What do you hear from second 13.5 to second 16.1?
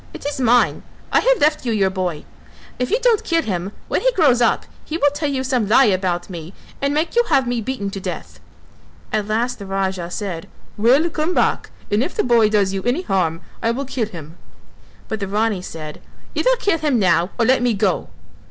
I will kill him." But the Rani said.